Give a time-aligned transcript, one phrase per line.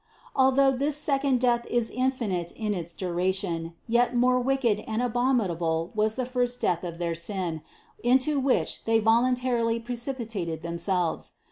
[0.35, 6.15] Although this second death is infinite in its duration, yet more wicked and abominable was
[6.15, 7.61] the first death of their sin,
[8.03, 11.33] into which they voluntarily precipitated themselves.